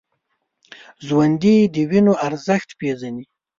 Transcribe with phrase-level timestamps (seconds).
[1.05, 3.23] ژوندي د وینو ارزښت پېژني